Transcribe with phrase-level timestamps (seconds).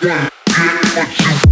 [0.00, 1.47] Wanna get what you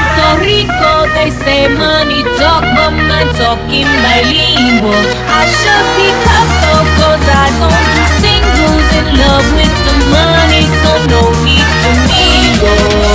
[0.00, 5.04] Puerto Rico, they say money talk, but man talking bilingual.
[5.28, 10.90] I should be Picasso, cause I don't do singles in love with the money, so
[11.12, 13.10] no need to mingle.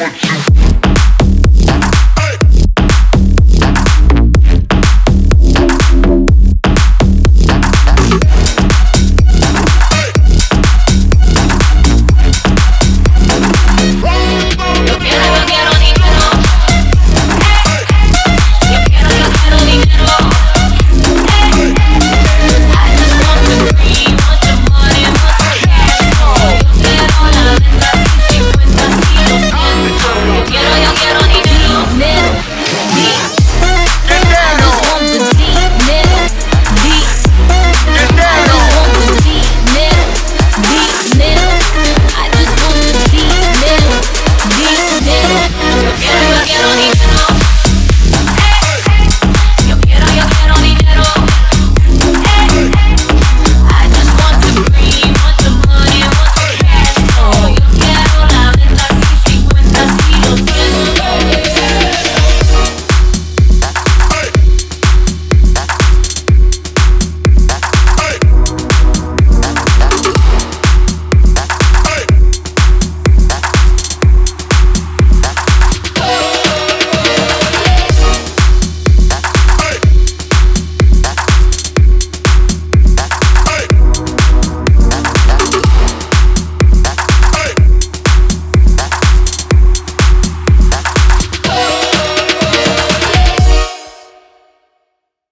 [0.00, 0.69] what you